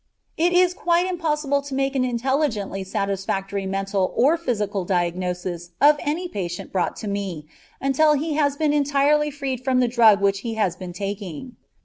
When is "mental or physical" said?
3.67-4.83